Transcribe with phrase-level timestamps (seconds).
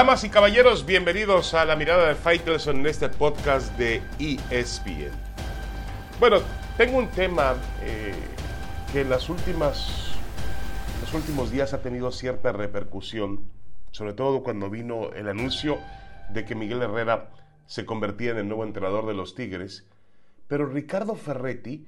[0.00, 5.12] Damas y caballeros, bienvenidos a la mirada de Faitelson en este podcast de ESPN.
[6.18, 6.38] Bueno,
[6.78, 8.14] tengo un tema eh,
[8.90, 10.14] que en las últimas,
[11.02, 13.44] los últimos días ha tenido cierta repercusión,
[13.90, 15.78] sobre todo cuando vino el anuncio
[16.30, 17.28] de que Miguel Herrera
[17.66, 19.86] se convertía en el nuevo entrenador de los Tigres,
[20.48, 21.86] pero Ricardo Ferretti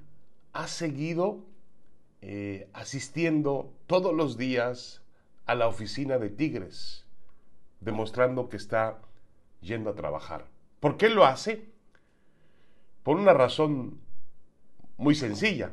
[0.52, 1.38] ha seguido
[2.20, 5.00] eh, asistiendo todos los días
[5.46, 7.06] a la oficina de Tigres
[7.84, 8.98] demostrando que está
[9.60, 10.46] yendo a trabajar.
[10.80, 11.70] ¿Por qué lo hace?
[13.02, 14.00] Por una razón
[14.96, 15.72] muy sencilla.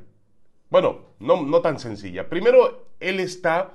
[0.70, 2.30] Bueno, no, tan sencilla.
[2.30, 3.74] Primero, él está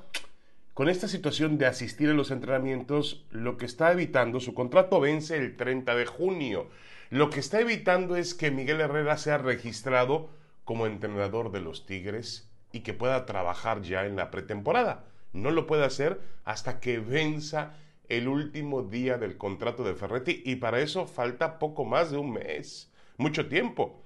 [0.75, 5.37] con esta situación de asistir a los entrenamientos, lo que está evitando, su contrato vence
[5.37, 6.69] el 30 de junio.
[7.11, 10.31] Lo que está evitando es que Miguel Herrera sea registrado
[10.65, 15.05] como entrenador de los Tigres y que pueda trabajar ya en la pretemporada.
[15.33, 17.75] No lo puede hacer hasta que venza
[18.09, 22.33] el último día del contrato de Ferretti y para eso falta poco más de un
[22.33, 24.03] mes, mucho tiempo.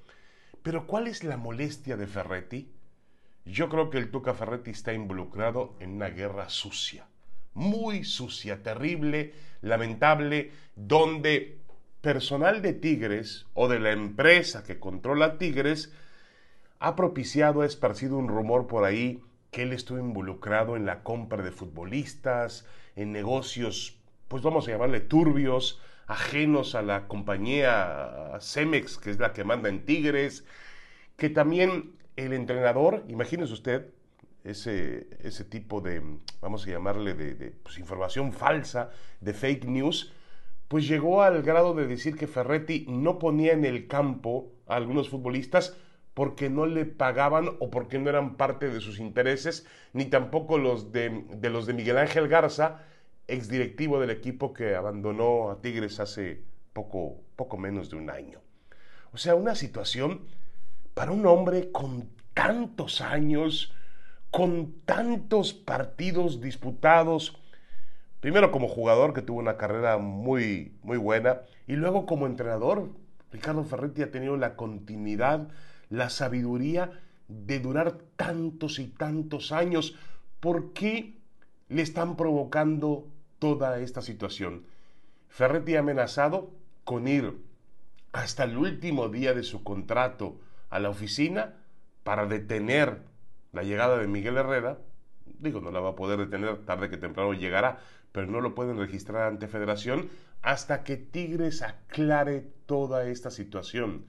[0.62, 2.70] Pero ¿cuál es la molestia de Ferretti?
[3.44, 7.06] Yo creo que el Tuca Ferretti está involucrado en una guerra sucia,
[7.54, 9.32] muy sucia, terrible,
[9.62, 11.58] lamentable, donde
[12.00, 15.92] personal de Tigres o de la empresa que controla Tigres
[16.78, 21.42] ha propiciado, ha esparcido un rumor por ahí que él estuvo involucrado en la compra
[21.42, 29.10] de futbolistas, en negocios, pues vamos a llamarle turbios, ajenos a la compañía Cemex, que
[29.10, 30.44] es la que manda en Tigres,
[31.16, 33.86] que también el entrenador, imagínese usted,
[34.44, 36.02] ese, ese tipo de,
[36.40, 40.12] vamos a llamarle, de, pues, información falsa, de fake news,
[40.68, 45.08] pues llegó al grado de decir que Ferretti no ponía en el campo a algunos
[45.08, 45.76] futbolistas
[46.18, 50.90] porque no le pagaban o porque no eran parte de sus intereses, ni tampoco los
[50.90, 52.82] de, los de Miguel Ángel Garza,
[53.28, 58.40] exdirectivo del equipo que abandonó a Tigres hace poco, poco menos de un año.
[59.12, 60.22] O sea, una situación
[60.92, 63.72] para un hombre con tantos años,
[64.32, 67.40] con tantos partidos disputados,
[68.18, 72.90] primero como jugador que tuvo una carrera muy, muy buena, y luego como entrenador,
[73.30, 75.46] Ricardo Ferretti ha tenido la continuidad
[75.90, 79.96] la sabiduría de durar tantos y tantos años?
[80.40, 81.18] ¿Por qué
[81.68, 84.64] le están provocando toda esta situación?
[85.28, 86.50] Ferretti ha amenazado
[86.84, 87.36] con ir
[88.12, 90.40] hasta el último día de su contrato
[90.70, 91.54] a la oficina
[92.02, 93.02] para detener
[93.52, 94.78] la llegada de Miguel Herrera.
[95.38, 97.80] Digo, no la va a poder detener, tarde que temprano llegará,
[98.12, 100.08] pero no lo pueden registrar ante Federación
[100.42, 104.06] hasta que Tigres aclare toda esta situación.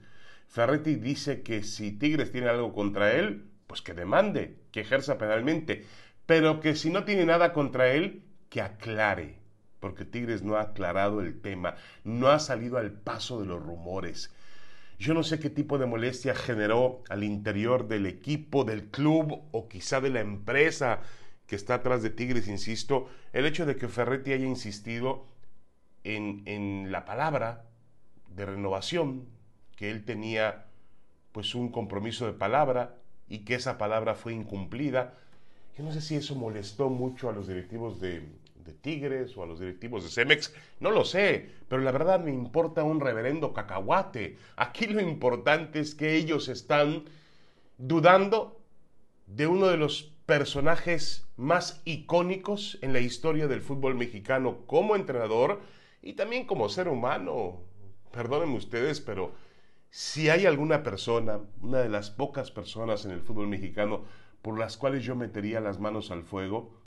[0.50, 5.84] Ferretti dice que si Tigres tiene algo contra él, pues que demande, que ejerza penalmente,
[6.26, 9.36] pero que si no tiene nada contra él, que aclare,
[9.78, 14.34] porque Tigres no ha aclarado el tema, no ha salido al paso de los rumores.
[14.98, 19.68] Yo no sé qué tipo de molestia generó al interior del equipo, del club o
[19.68, 21.00] quizá de la empresa
[21.46, 25.28] que está atrás de Tigres, insisto, el hecho de que Ferretti haya insistido
[26.02, 27.66] en, en la palabra
[28.34, 29.28] de renovación,
[29.80, 30.66] que él tenía
[31.32, 32.98] pues un compromiso de palabra
[33.30, 35.14] y que esa palabra fue incumplida.
[35.74, 38.22] Yo no sé si eso molestó mucho a los directivos de,
[38.82, 42.84] Tigres o a los directivos de Cemex, no lo sé, pero la verdad me importa
[42.84, 44.36] un reverendo cacahuate.
[44.54, 47.04] Aquí lo importante es que ellos están
[47.76, 48.60] dudando
[49.26, 55.60] de uno de los personajes más icónicos en la historia del fútbol mexicano como entrenador
[56.00, 57.62] y también como ser humano.
[58.12, 59.32] Perdónenme ustedes, pero
[59.90, 64.04] si hay alguna persona, una de las pocas personas en el fútbol mexicano
[64.40, 66.80] por las cuales yo metería las manos al fuego,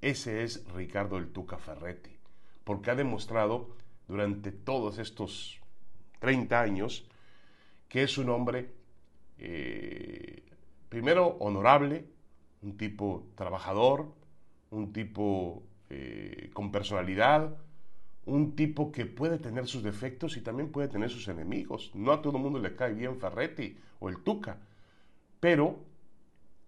[0.00, 2.16] ese es Ricardo el Tuca Ferretti,
[2.64, 5.60] porque ha demostrado durante todos estos
[6.20, 7.08] 30 años
[7.88, 8.72] que es un hombre,
[9.38, 10.44] eh,
[10.88, 12.04] primero, honorable,
[12.62, 14.12] un tipo trabajador,
[14.70, 17.56] un tipo eh, con personalidad,
[18.28, 21.90] un tipo que puede tener sus defectos y también puede tener sus enemigos.
[21.94, 24.58] No a todo el mundo le cae bien Ferretti o el Tuca,
[25.40, 25.78] pero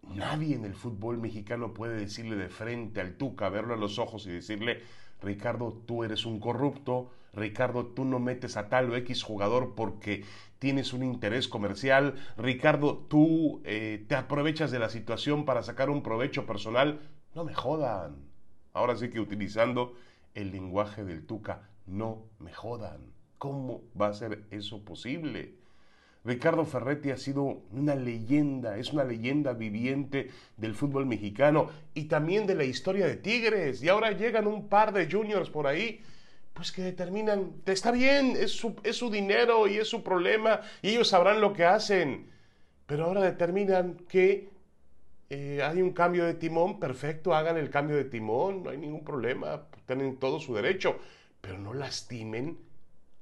[0.03, 4.27] nadie en el fútbol mexicano puede decirle de frente al Tuca, verlo a los ojos
[4.27, 4.81] y decirle,
[5.21, 10.25] Ricardo, tú eres un corrupto, Ricardo, tú no metes a tal o X jugador porque
[10.59, 16.03] tienes un interés comercial, Ricardo, tú eh, te aprovechas de la situación para sacar un
[16.03, 17.01] provecho personal.
[17.35, 18.17] No me jodan.
[18.73, 19.95] Ahora sí que utilizando
[20.35, 21.69] el lenguaje del Tuca.
[21.87, 23.01] No me jodan.
[23.39, 25.55] ¿Cómo va a ser eso posible?
[26.25, 32.47] Ricardo Ferretti ha sido una leyenda, es una leyenda viviente del fútbol mexicano y también
[32.47, 33.83] de la historia de Tigres.
[33.83, 36.03] Y ahora llegan un par de juniors por ahí
[36.53, 40.91] pues que determinan, está bien, es su, es su dinero y es su problema y
[40.91, 42.27] ellos sabrán lo que hacen,
[42.87, 44.51] pero ahora determinan que
[45.31, 49.05] eh, hay un cambio de timón, perfecto, hagan el cambio de timón, no hay ningún
[49.05, 50.99] problema, tienen todo su derecho,
[51.41, 52.59] pero no lastimen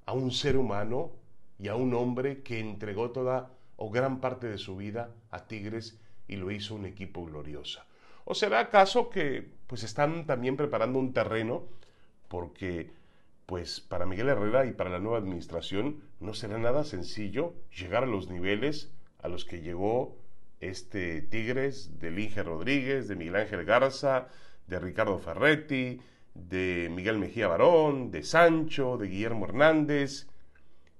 [0.06, 1.12] a un ser humano
[1.58, 6.00] y a un hombre que entregó toda o gran parte de su vida a Tigres
[6.26, 7.84] y lo hizo un equipo gloriosa.
[8.24, 11.64] ¿O será acaso que pues están también preparando un terreno
[12.28, 12.90] porque
[13.44, 18.06] pues para Miguel Herrera y para la nueva administración no será nada sencillo llegar a
[18.06, 18.90] los niveles
[19.20, 20.16] a los que llegó
[20.60, 24.28] este Tigres, de Inge Rodríguez, de Miguel Ángel Garza,
[24.66, 26.00] de Ricardo Ferretti,
[26.34, 30.26] de Miguel Mejía Barón, de Sancho, de Guillermo Hernández.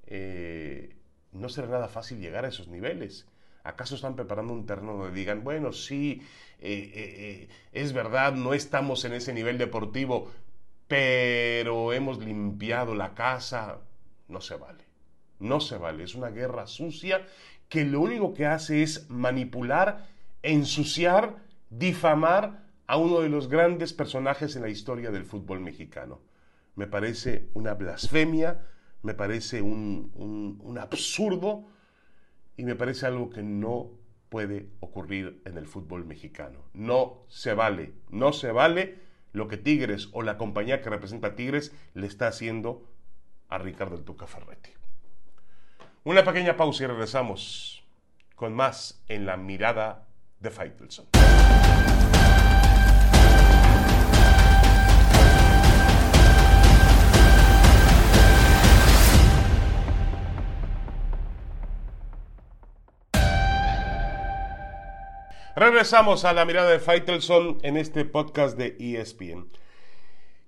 [0.06, 0.96] Eh,
[1.32, 3.26] no será nada fácil llegar a esos niveles.
[3.64, 6.22] ¿Acaso están preparando un terreno donde digan, bueno, sí,
[6.60, 10.30] eh, eh, es verdad, no estamos en ese nivel deportivo,
[10.86, 13.80] pero hemos limpiado la casa?
[14.28, 14.87] No se vale.
[15.38, 16.04] No se vale.
[16.04, 17.26] Es una guerra sucia
[17.68, 20.06] que lo único que hace es manipular,
[20.42, 21.36] ensuciar,
[21.70, 26.20] difamar a uno de los grandes personajes en la historia del fútbol mexicano.
[26.74, 28.66] Me parece una blasfemia,
[29.02, 31.66] me parece un, absurdo
[32.56, 33.90] y me parece algo que no
[34.30, 36.60] puede ocurrir en el fútbol mexicano.
[36.72, 38.98] No se vale, no se vale
[39.32, 42.86] lo que Tigres o la compañía que representa a Tigres le está haciendo
[43.48, 44.77] a Ricardo el Tuca Ferretti.
[46.08, 47.84] Una pequeña pausa y regresamos
[48.34, 50.08] con más en la mirada
[50.40, 51.04] de Faitelson.
[65.54, 69.46] Regresamos a la mirada de Faitelson en este podcast de ESPN.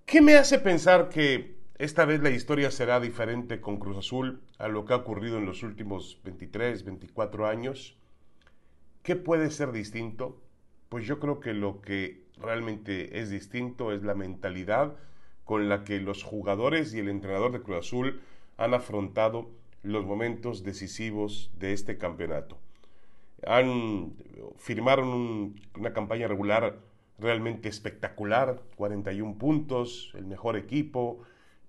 [0.07, 4.69] ¿Qué me hace pensar que esta vez la historia será diferente con Cruz Azul a
[4.69, 7.97] lo que ha ocurrido en los últimos 23, 24 años.
[9.03, 10.39] ¿Qué puede ser distinto?
[10.91, 14.95] Pues yo creo que lo que realmente es distinto es la mentalidad
[15.47, 18.21] con la que los jugadores y el entrenador de Cruz Azul
[18.59, 19.49] han afrontado
[19.83, 22.59] los momentos decisivos de este campeonato.
[23.47, 24.13] Han
[24.59, 26.77] firmaron una campaña regular
[27.19, 31.23] realmente espectacular, 41 puntos, el mejor equipo,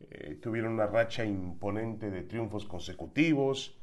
[0.09, 3.77] eh, tuvieron una racha imponente de triunfos consecutivos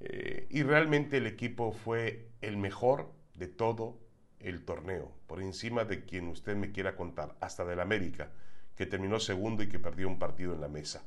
[0.00, 3.98] eh, y realmente el equipo fue el mejor de todo
[4.40, 8.30] el torneo, por encima de quien usted me quiera contar, hasta del América,
[8.76, 11.02] que terminó segundo y que perdió un partido en la mesa.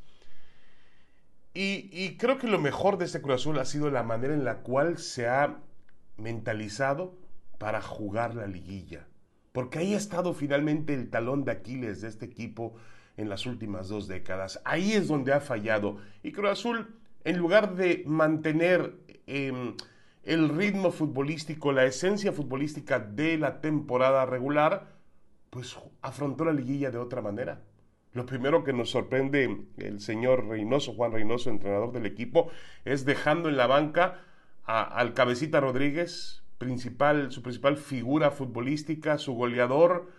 [1.54, 4.44] Y, y creo que lo mejor de este Cruz Azul ha sido la manera en
[4.44, 5.60] la cual se ha
[6.18, 7.18] mentalizado
[7.58, 9.08] para jugar la liguilla,
[9.52, 12.76] porque ahí ha estado finalmente el talón de Aquiles de este equipo
[13.20, 14.62] en las últimas dos décadas.
[14.64, 15.98] Ahí es donde ha fallado.
[16.24, 16.96] Y Cruz Azul,
[17.26, 18.94] en lugar de mantener
[19.28, 19.76] em,
[20.24, 24.96] el ritmo futbolístico, la esencia futbolística de la temporada regular,
[25.50, 27.62] pues afrontó la liguilla de otra manera.
[28.14, 32.50] Lo primero que nos sorprende el señor Reynoso, Juan Reynoso, entrenador del equipo,
[32.86, 34.24] es dejando en la banca
[34.64, 40.10] al cabecita Rodríguez, principal, su principal figura futbolística, su goleador,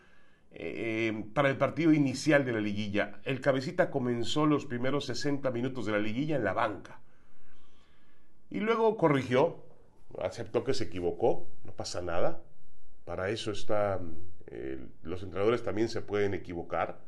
[0.52, 3.20] eh, para el partido inicial de la liguilla.
[3.24, 7.00] El cabecita comenzó los primeros 60 minutos de la liguilla en la banca.
[8.50, 9.62] Y luego corrigió,
[10.20, 12.42] aceptó que se equivocó, no pasa nada.
[13.04, 14.16] Para eso están,
[14.48, 16.98] eh, los entrenadores también se pueden equivocar,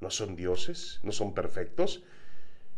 [0.00, 2.02] no son dioses, no son perfectos.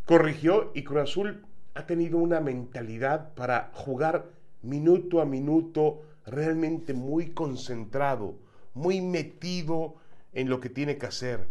[0.05, 4.27] Corrigió y Cruz Azul ha tenido una mentalidad para jugar
[4.61, 8.37] minuto a minuto realmente muy concentrado,
[8.75, 9.97] muy metido
[10.33, 11.49] en lo que tiene que hacer,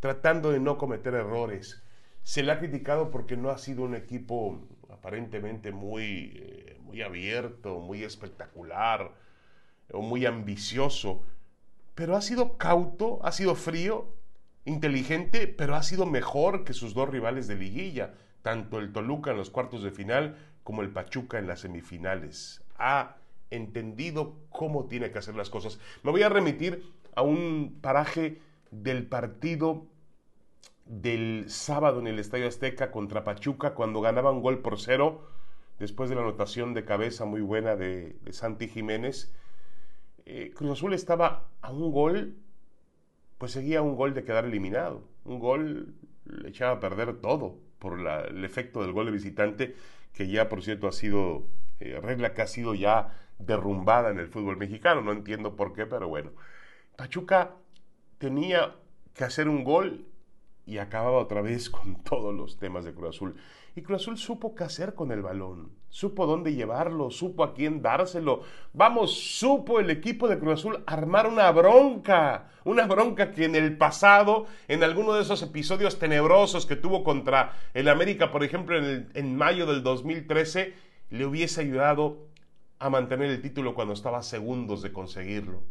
[0.00, 1.82] tratando de no cometer errores.
[2.22, 4.60] Se le ha criticado porque no ha sido un equipo
[4.90, 9.12] aparentemente muy, eh, muy abierto, muy espectacular
[9.92, 11.22] o muy ambicioso,
[11.94, 14.12] pero ha sido cauto, ha sido frío,
[14.64, 19.38] inteligente, pero ha sido mejor que sus dos rivales de liguilla, tanto el Toluca en
[19.38, 22.62] los cuartos de final como el Pachuca en las semifinales.
[22.76, 23.16] Ha
[23.50, 25.78] entendido cómo tiene que hacer las cosas.
[26.02, 28.40] Me voy a remitir a un paraje
[28.70, 29.86] del partido
[30.84, 35.28] del sábado en el Estadio Azteca contra Pachuca cuando ganaba un gol por cero
[35.78, 39.32] después de la anotación de cabeza muy buena de, Santi Jiménez.
[40.24, 42.36] Eh, Cruz Azul estaba a un gol,
[43.38, 45.02] pues seguía un gol de quedar eliminado.
[45.24, 49.76] Un gol le echaba a perder todo por el efecto del gol de visitante,
[50.12, 51.44] que ya por cierto ha sido
[51.80, 55.00] eh, regla que ha sido ya derrumbada en el fútbol mexicano.
[55.00, 56.32] No entiendo por qué, pero bueno.
[56.96, 57.54] Pachuca
[58.18, 58.74] tenía
[59.14, 60.06] que hacer un gol
[60.68, 63.36] y acababa otra vez con todos los temas de Cruz Azul.
[63.74, 67.80] Y Cruz Azul supo qué hacer con el balón, supo dónde llevarlo, supo a quién
[67.80, 68.42] dárselo.
[68.72, 73.78] Vamos, supo el equipo de Cruz Azul armar una bronca, una bronca que en el
[73.78, 79.10] pasado, en alguno de esos episodios tenebrosos que tuvo contra el América, por ejemplo, en,
[79.14, 80.74] en mayo del 2013,
[81.10, 82.27] le hubiese ayudado
[82.78, 85.62] a mantener el título cuando estaba segundos de conseguirlo.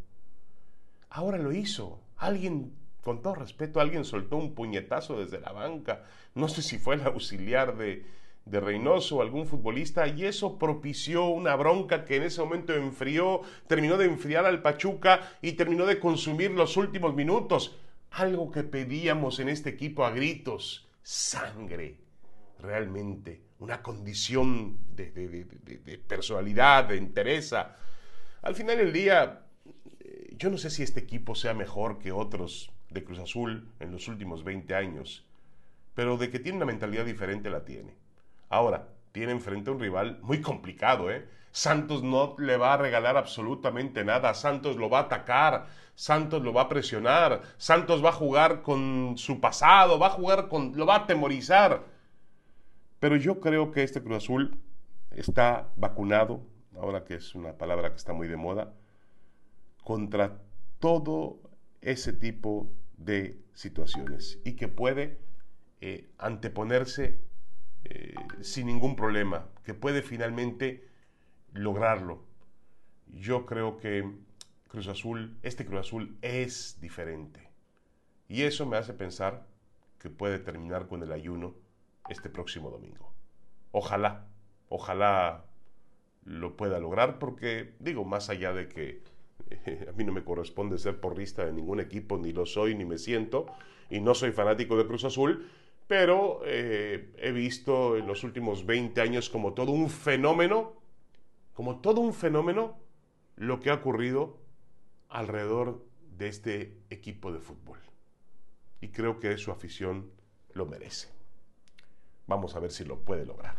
[1.10, 2.00] Ahora lo hizo.
[2.18, 6.04] Alguien con todo respeto, alguien soltó un puñetazo desde la banca.
[6.36, 8.06] No sé si fue el auxiliar de,
[8.44, 13.42] de Reynoso o algún futbolista, y eso propició una bronca que en ese momento enfrió,
[13.68, 17.78] terminó de enfriar al Pachuca y terminó de consumir los últimos minutos.
[18.12, 21.96] Algo que pedíamos en este equipo a gritos, sangre,
[22.60, 27.76] realmente, una condición de, personalidad, de entereza.
[28.42, 29.42] Al final del día,
[30.00, 33.92] eh, yo no sé si este equipo sea mejor que otros de Cruz Azul en
[33.92, 35.26] los últimos 20 años,
[35.94, 37.96] pero de que tiene una mentalidad diferente la tiene.
[38.50, 41.28] Ahora, tiene enfrente a un rival muy complicado, ¿eh?
[41.52, 46.54] Santos no le va a regalar absolutamente nada, Santos lo va a atacar, Santos lo
[46.54, 50.86] va a presionar, Santos va a jugar con su pasado, va a jugar con, lo
[50.86, 51.97] va a atemorizar.
[53.00, 54.60] Pero yo creo que este Cruz Azul
[55.12, 56.42] está vacunado,
[56.75, 58.74] ahora que es una palabra que está muy de moda,
[59.84, 60.42] contra
[60.80, 61.39] todo
[61.82, 65.18] ese tipo de situaciones y que puede
[65.80, 67.20] eh, anteponerse
[67.84, 70.88] eh, sin ningún problema, que puede finalmente
[71.54, 72.25] lograrlo.
[73.08, 74.12] Yo creo que
[74.68, 77.50] Cruz Azul, este Cruz Azul es diferente.
[78.27, 79.48] Y eso me hace pensar
[80.00, 81.56] que puede terminar con el ayuno
[82.10, 83.12] este próximo domingo.
[83.72, 84.28] Ojalá,
[84.70, 85.46] ojalá
[86.24, 89.02] lo pueda lograr porque digo, más allá de que
[89.90, 92.98] a mí no me corresponde ser porrista de ningún equipo, ni lo soy, ni me
[92.98, 93.48] siento,
[93.90, 95.50] y no soy fanático de Cruz Azul,
[95.88, 100.74] pero eh, he visto en los últimos 20 años como todo un fenómeno,
[101.54, 102.78] como todo un fenómeno,
[103.36, 104.38] lo que ha ocurrido
[105.10, 105.86] alrededor
[106.18, 107.80] de este equipo de fútbol.
[108.82, 110.12] Y creo que su afición
[110.54, 111.16] lo merece.
[112.27, 113.55] Vamos a ver si lo puede lograr.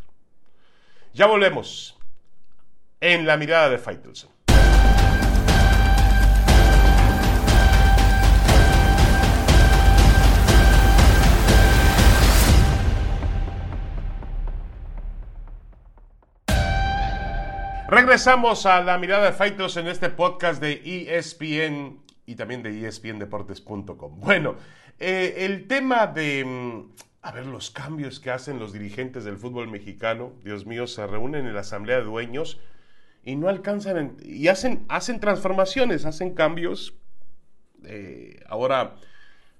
[1.14, 1.98] Ya volvemos
[3.00, 4.38] en la mirada de Faitelson.
[17.90, 24.20] Regresamos a la mirada de Fighters en este podcast de ESPN y también de espndeportes.com.
[24.20, 24.56] Bueno,
[24.98, 29.68] eh, el tema de, mm, a ver, los cambios que hacen los dirigentes del fútbol
[29.68, 32.60] mexicano, Dios mío, se reúnen en la asamblea de dueños
[33.24, 36.94] y no alcanzan, y hacen, hacen transformaciones, hacen cambios.
[37.84, 38.96] Eh, ahora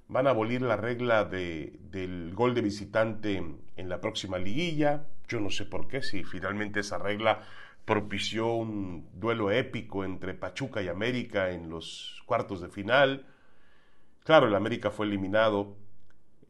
[0.07, 3.43] van a abolir la regla de, del gol de visitante
[3.75, 5.05] en la próxima liguilla.
[5.27, 7.41] Yo no sé por qué, si finalmente esa regla
[7.85, 13.25] propició un duelo épico entre Pachuca y América en los cuartos de final.
[14.23, 15.75] Claro, el América fue eliminado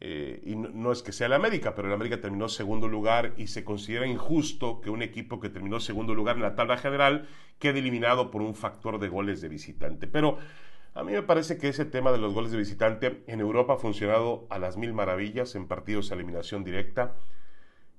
[0.01, 3.47] eh, y no, es que sea el América, pero el América terminó segundo lugar y
[3.47, 7.27] se considera injusto que un equipo que terminó segundo lugar en la tabla general
[7.57, 10.07] quede eliminado por un factor de goles de visitante.
[10.07, 10.37] Pero
[10.93, 13.77] a mí me parece que ese tema de los goles de visitante en Europa ha
[13.77, 17.15] funcionado a las mil maravillas en partidos a eliminación directa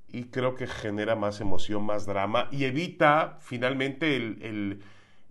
[0.09, 4.83] y creo que genera más emoción, más drama y evita finalmente el,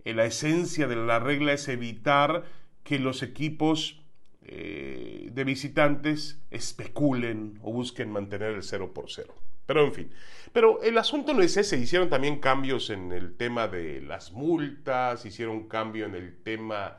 [0.04, 2.44] la esencia de la regla es evitar
[2.82, 3.99] que los equipos
[4.42, 9.34] eh, de visitantes especulen o busquen mantener el 0 por 0.
[9.66, 10.10] Pero en fin,
[10.52, 15.24] pero el asunto no es ese, hicieron también cambios en el tema de las multas,
[15.24, 16.98] hicieron cambio en el tema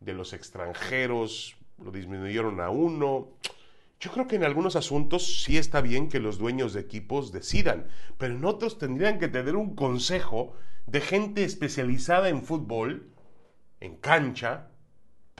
[0.00, 3.28] de los extranjeros, lo disminuyeron a uno.
[4.00, 7.86] Yo creo que en algunos asuntos sí está bien que los dueños de equipos decidan,
[8.18, 10.54] pero en otros tendrían que tener un consejo
[10.86, 13.10] de gente especializada en fútbol,
[13.80, 14.70] en cancha,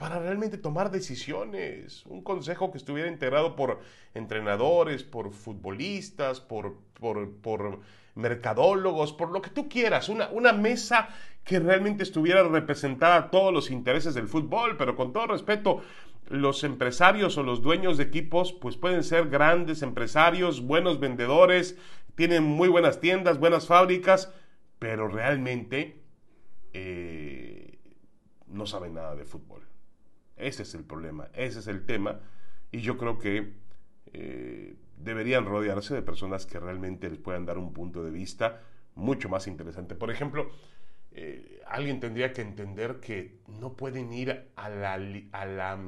[0.01, 2.07] para realmente tomar decisiones.
[2.07, 3.81] Un consejo que estuviera integrado por
[4.15, 7.79] entrenadores, por futbolistas, por, por,
[8.15, 10.09] mercadólogos, por lo que tú quieras.
[10.09, 11.09] Una, una mesa
[11.43, 15.83] que realmente estuviera representada a todos los intereses del fútbol, pero con todo respeto,
[16.29, 21.77] los empresarios o los dueños de equipos pues pueden ser grandes empresarios, buenos vendedores,
[22.15, 24.33] tienen muy buenas tiendas, buenas fábricas,
[24.79, 26.01] pero realmente
[26.73, 27.77] eh,
[28.47, 29.70] no saben nada de fútbol.
[30.41, 32.19] Ese es el problema, ese es el tema
[32.71, 33.53] y yo creo que
[34.13, 38.61] eh, deberían rodearse de personas que realmente les puedan dar un punto de vista
[38.95, 39.95] mucho más interesante.
[39.95, 40.49] Por ejemplo,
[41.11, 45.79] eh, alguien tendría que entender que no pueden ir a la, a la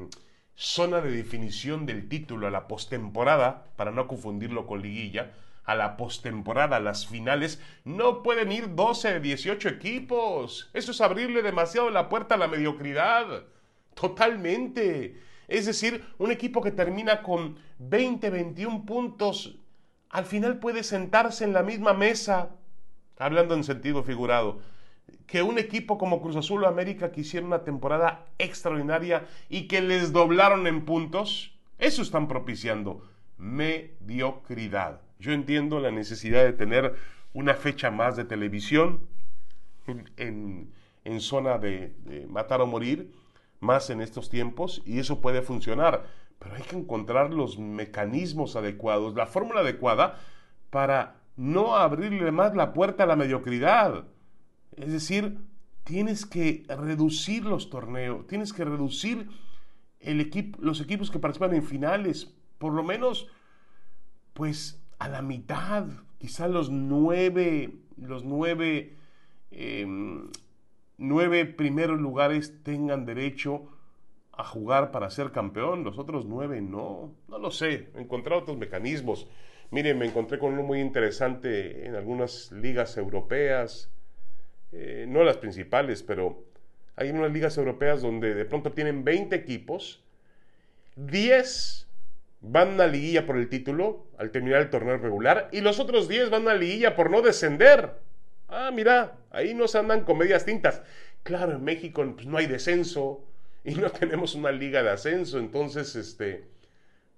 [0.56, 5.34] zona de definición del título a la postemporada, para no confundirlo con liguilla,
[5.66, 10.70] a la postemporada, a las finales, no pueden ir 12 de 18 equipos.
[10.74, 13.46] Eso es abrirle demasiado la puerta a la mediocridad.
[13.94, 15.20] Totalmente.
[15.48, 19.60] Es decir, un equipo que termina con 20, 21 puntos,
[20.10, 22.52] al final puede sentarse en la misma mesa,
[23.18, 24.60] hablando en sentido figurado,
[25.28, 29.82] que un equipo como Cruz Azul o América que hicieron una temporada extraordinaria y que
[29.82, 33.04] les doblaron en puntos, eso están propiciando
[33.38, 35.02] mediocridad.
[35.20, 36.96] Yo entiendo la necesidad de tener
[37.34, 39.08] una fecha más de televisión
[40.18, 40.72] en,
[41.20, 43.12] zona de, de matar o morir,
[43.64, 46.06] más en estos tiempos, y eso puede funcionar,
[46.40, 50.20] pero hay que encontrar los mecanismos adecuados, la fórmula adecuada
[50.70, 54.06] para no abrirle más la puerta a la mediocridad.
[54.76, 55.40] Es decir,
[55.84, 59.30] tienes que reducir los torneos, tienes que reducir
[60.00, 63.28] el equipo, los equipos que participan en finales, por lo menos,
[64.34, 68.96] pues a la mitad, quizá los nueve, los nueve,
[69.52, 70.30] em,
[70.98, 73.68] nueve primeros lugares tengan derecho
[74.32, 79.28] a jugar para ser campeón, los otros nueve no, no lo sé, encontrar otros mecanismos.
[79.70, 83.90] Miren, me encontré con uno muy interesante en algunas ligas europeas,
[84.72, 86.44] eh, no las principales, pero
[86.96, 90.04] hay unas ligas europeas donde de pronto tienen 20 equipos,
[90.96, 91.88] 10
[92.42, 96.30] van a liguilla por el título al terminar el torneo regular y los otros 10
[96.30, 98.03] van a liguilla por no descender.
[98.56, 100.84] Ah, mira, ahí nos andan con medias tintas.
[101.24, 103.26] Claro, en México pues, no hay descenso
[103.64, 106.44] y no tenemos una liga de ascenso, entonces, este,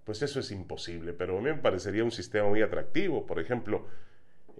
[0.05, 3.25] pues eso es imposible, pero a mí me parecería un sistema muy atractivo.
[3.25, 3.85] Por ejemplo,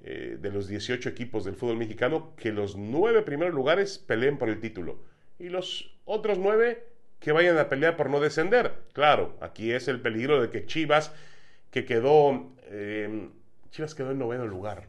[0.04, 4.50] eh, de los 18 equipos del fútbol mexicano, que los nueve primeros lugares peleen por
[4.50, 5.00] el título.
[5.40, 6.88] Y los otros nueve
[7.22, 8.74] que vayan a pelear por no descender.
[8.92, 11.14] Claro, aquí es el peligro de que Chivas,
[11.72, 13.30] que quedó, eh,
[13.72, 14.88] Chivas quedó en noveno lugar.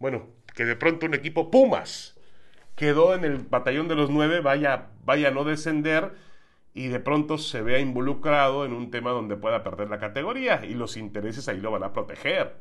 [0.00, 2.18] Bueno, que de pronto un equipo Pumas
[2.76, 6.12] quedó en el batallón de los nueve, vaya, vaya a no descender
[6.72, 10.74] y de pronto se vea involucrado en un tema donde pueda perder la categoría y
[10.74, 12.56] los intereses ahí lo van a proteger.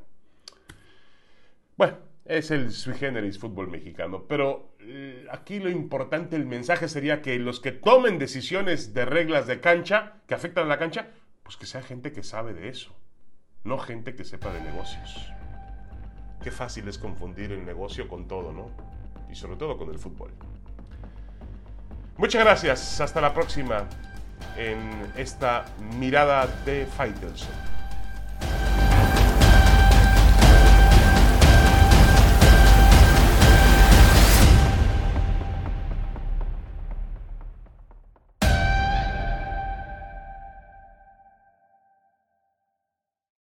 [1.77, 7.21] Bueno, es el sui generis fútbol mexicano, pero eh, aquí lo importante, el mensaje sería
[7.21, 11.07] que los que tomen decisiones de reglas de cancha que afectan a la cancha,
[11.43, 12.95] pues que sea gente que sabe de eso,
[13.63, 15.31] no gente que sepa de negocios.
[16.43, 18.69] Qué fácil es confundir el negocio con todo, ¿no?
[19.31, 20.31] Y sobre todo con el fútbol.
[22.17, 23.87] Muchas gracias, hasta la próxima
[24.57, 25.65] en esta
[25.97, 27.78] mirada de Faitelson.